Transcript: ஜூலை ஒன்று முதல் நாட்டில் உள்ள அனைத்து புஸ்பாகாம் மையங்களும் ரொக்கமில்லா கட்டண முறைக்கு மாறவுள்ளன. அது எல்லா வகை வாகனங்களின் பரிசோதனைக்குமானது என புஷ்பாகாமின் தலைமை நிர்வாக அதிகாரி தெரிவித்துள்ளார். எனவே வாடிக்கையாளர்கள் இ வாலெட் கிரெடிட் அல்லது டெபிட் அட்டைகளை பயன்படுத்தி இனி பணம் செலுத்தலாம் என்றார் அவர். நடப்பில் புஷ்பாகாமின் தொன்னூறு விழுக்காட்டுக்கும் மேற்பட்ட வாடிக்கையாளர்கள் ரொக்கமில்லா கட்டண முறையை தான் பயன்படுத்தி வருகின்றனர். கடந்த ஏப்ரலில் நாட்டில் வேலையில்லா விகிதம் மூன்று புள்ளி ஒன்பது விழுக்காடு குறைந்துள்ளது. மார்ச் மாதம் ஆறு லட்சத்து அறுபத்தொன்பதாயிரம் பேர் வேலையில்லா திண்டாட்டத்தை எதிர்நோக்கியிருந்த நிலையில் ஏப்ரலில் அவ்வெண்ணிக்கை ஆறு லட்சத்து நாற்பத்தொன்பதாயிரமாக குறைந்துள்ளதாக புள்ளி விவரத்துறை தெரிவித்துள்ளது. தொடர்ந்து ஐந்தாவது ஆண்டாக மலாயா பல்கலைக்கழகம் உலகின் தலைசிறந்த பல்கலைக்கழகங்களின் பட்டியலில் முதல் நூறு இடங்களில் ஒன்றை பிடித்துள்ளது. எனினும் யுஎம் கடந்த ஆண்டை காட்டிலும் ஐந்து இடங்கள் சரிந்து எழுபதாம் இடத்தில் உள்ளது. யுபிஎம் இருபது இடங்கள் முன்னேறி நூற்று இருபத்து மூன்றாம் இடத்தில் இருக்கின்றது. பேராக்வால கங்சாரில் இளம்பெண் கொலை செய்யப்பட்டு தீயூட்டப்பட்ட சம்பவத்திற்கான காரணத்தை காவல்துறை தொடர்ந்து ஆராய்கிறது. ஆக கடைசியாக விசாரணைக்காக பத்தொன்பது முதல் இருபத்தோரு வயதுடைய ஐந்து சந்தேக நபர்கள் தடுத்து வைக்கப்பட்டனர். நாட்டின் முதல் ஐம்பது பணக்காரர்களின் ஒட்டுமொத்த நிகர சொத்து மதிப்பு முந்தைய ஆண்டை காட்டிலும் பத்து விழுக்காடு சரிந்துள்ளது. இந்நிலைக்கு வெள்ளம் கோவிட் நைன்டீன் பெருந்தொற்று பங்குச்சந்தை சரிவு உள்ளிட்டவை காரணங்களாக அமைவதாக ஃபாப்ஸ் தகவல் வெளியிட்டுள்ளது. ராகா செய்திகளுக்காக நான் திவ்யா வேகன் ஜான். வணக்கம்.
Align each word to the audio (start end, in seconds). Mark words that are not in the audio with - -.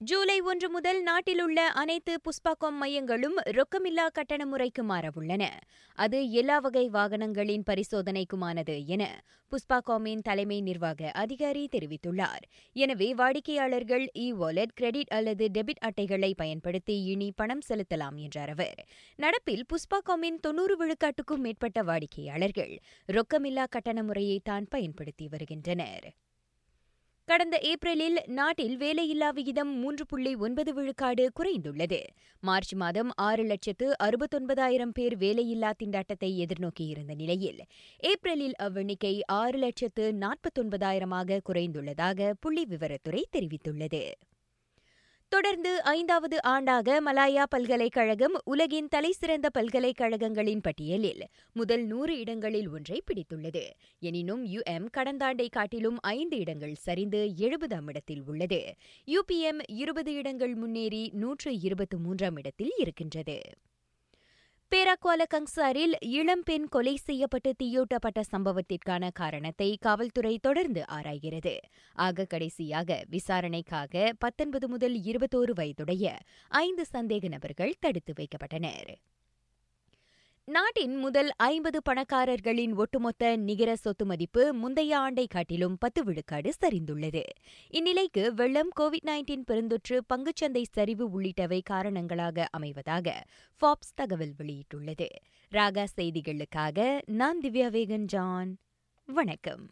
ஜூலை 0.00 0.36
ஒன்று 0.40 0.68
முதல் 0.68 1.02
நாட்டில் 1.02 1.40
உள்ள 1.42 1.58
அனைத்து 1.80 2.14
புஸ்பாகாம் 2.24 2.78
மையங்களும் 2.80 3.36
ரொக்கமில்லா 3.58 4.06
கட்டண 4.12 4.46
முறைக்கு 4.46 4.82
மாறவுள்ளன. 4.82 5.44
அது 5.98 6.18
எல்லா 6.30 6.56
வகை 6.58 6.82
வாகனங்களின் 6.88 7.64
பரிசோதனைக்குமானது 7.66 8.74
என 8.86 9.04
புஷ்பாகாமின் 9.52 10.22
தலைமை 10.22 10.60
நிர்வாக 10.60 11.10
அதிகாரி 11.10 11.68
தெரிவித்துள்ளார். 11.76 12.44
எனவே 12.76 13.08
வாடிக்கையாளர்கள் 13.14 14.04
இ 14.14 14.26
வாலெட் 14.32 14.74
கிரெடிட் 14.74 15.08
அல்லது 15.08 15.46
டெபிட் 15.48 15.82
அட்டைகளை 15.90 16.32
பயன்படுத்தி 16.34 16.96
இனி 17.04 17.32
பணம் 17.36 17.64
செலுத்தலாம் 17.68 18.18
என்றார் 18.26 18.48
அவர். 18.48 18.82
நடப்பில் 19.18 19.64
புஷ்பாகாமின் 19.72 20.38
தொன்னூறு 20.40 20.76
விழுக்காட்டுக்கும் 20.82 21.44
மேற்பட்ட 21.46 21.82
வாடிக்கையாளர்கள் 21.82 22.74
ரொக்கமில்லா 23.08 23.66
கட்டண 23.68 24.02
முறையை 24.02 24.38
தான் 24.42 24.68
பயன்படுத்தி 24.68 25.28
வருகின்றனர். 25.28 26.06
கடந்த 27.34 27.58
ஏப்ரலில் 27.58 28.18
நாட்டில் 28.26 28.74
வேலையில்லா 28.76 29.28
விகிதம் 29.34 29.70
மூன்று 29.78 30.06
புள்ளி 30.06 30.34
ஒன்பது 30.34 30.74
விழுக்காடு 30.74 31.30
குறைந்துள்ளது. 31.38 31.98
மார்ச் 32.40 32.74
மாதம் 32.74 33.10
ஆறு 33.14 33.44
லட்சத்து 33.44 33.86
அறுபத்தொன்பதாயிரம் 34.02 34.92
பேர் 34.92 35.16
வேலையில்லா 35.18 35.70
திண்டாட்டத்தை 35.82 36.30
எதிர்நோக்கியிருந்த 36.44 37.14
நிலையில் 37.14 37.60
ஏப்ரலில் 37.98 38.54
அவ்வெண்ணிக்கை 38.58 39.20
ஆறு 39.26 39.58
லட்சத்து 39.58 40.14
நாற்பத்தொன்பதாயிரமாக 40.20 41.40
குறைந்துள்ளதாக 41.48 42.32
புள்ளி 42.40 42.66
விவரத்துறை 42.70 43.24
தெரிவித்துள்ளது. 43.32 44.02
தொடர்ந்து 45.34 45.82
ஐந்தாவது 45.82 46.38
ஆண்டாக 46.46 46.96
மலாயா 47.06 47.42
பல்கலைக்கழகம் 47.48 48.40
உலகின் 48.44 48.88
தலைசிறந்த 48.88 49.50
பல்கலைக்கழகங்களின் 49.50 50.60
பட்டியலில் 50.60 51.22
முதல் 51.52 51.84
நூறு 51.84 52.18
இடங்களில் 52.18 52.68
ஒன்றை 52.68 53.02
பிடித்துள்ளது. 53.06 53.62
எனினும் 54.00 54.46
யுஎம் 54.46 54.86
கடந்த 54.90 55.24
ஆண்டை 55.24 55.48
காட்டிலும் 55.48 55.98
ஐந்து 56.00 56.38
இடங்கள் 56.38 56.74
சரிந்து 56.74 57.32
எழுபதாம் 57.36 57.88
இடத்தில் 57.88 58.22
உள்ளது. 58.26 58.74
யுபிஎம் 59.06 59.60
இருபது 59.66 60.12
இடங்கள் 60.12 60.54
முன்னேறி 60.54 61.10
நூற்று 61.12 61.60
இருபத்து 61.60 61.98
மூன்றாம் 61.98 62.36
இடத்தில் 62.36 62.72
இருக்கின்றது. 62.76 63.40
பேராக்வால 64.74 65.22
கங்சாரில் 65.34 65.92
இளம்பெண் 66.00 66.68
கொலை 66.68 66.96
செய்யப்பட்டு 66.96 67.54
தீயூட்டப்பட்ட 67.62 68.20
சம்பவத்திற்கான 68.32 69.10
காரணத்தை 69.12 69.76
காவல்துறை 69.80 70.38
தொடர்ந்து 70.38 70.84
ஆராய்கிறது. 70.90 71.56
ஆக 71.92 72.24
கடைசியாக 72.24 73.04
விசாரணைக்காக 73.08 74.12
பத்தொன்பது 74.18 74.68
முதல் 74.68 75.00
இருபத்தோரு 75.00 75.50
வயதுடைய 75.54 76.18
ஐந்து 76.48 76.84
சந்தேக 76.92 77.28
நபர்கள் 77.28 77.74
தடுத்து 77.80 78.12
வைக்கப்பட்டனர். 78.12 78.94
நாட்டின் 80.46 80.96
முதல் 80.96 81.30
ஐம்பது 81.36 81.80
பணக்காரர்களின் 81.90 82.74
ஒட்டுமொத்த 82.74 83.36
நிகர 83.36 83.76
சொத்து 83.76 84.04
மதிப்பு 84.04 84.54
முந்தைய 84.54 84.98
ஆண்டை 84.98 85.26
காட்டிலும் 85.26 85.78
பத்து 85.78 86.04
விழுக்காடு 86.04 86.52
சரிந்துள்ளது. 86.60 87.22
இந்நிலைக்கு 87.70 88.34
வெள்ளம் 88.34 88.68
கோவிட் 88.80 89.06
நைன்டீன் 89.06 89.44
பெருந்தொற்று 89.46 90.00
பங்குச்சந்தை 90.14 90.62
சரிவு 90.70 91.20
உள்ளிட்டவை 91.20 91.60
காரணங்களாக 91.64 92.48
அமைவதாக 92.58 93.10
ஃபாப்ஸ் 93.60 93.94
தகவல் 93.94 94.32
வெளியிட்டுள்ளது. 94.38 95.06
ராகா 95.52 95.86
செய்திகளுக்காக 95.96 97.00
நான் 97.06 97.40
திவ்யா 97.40 97.70
வேகன் 97.70 98.04
ஜான். 98.04 98.56
வணக்கம். 99.04 99.62